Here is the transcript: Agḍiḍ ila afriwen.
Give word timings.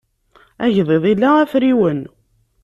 Agḍiḍ 0.65 1.03
ila 1.11 1.29
afriwen. 1.41 2.01